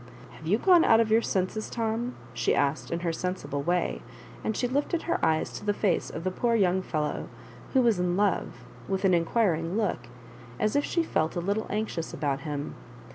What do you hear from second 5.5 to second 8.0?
to the face of the poor young fellow who was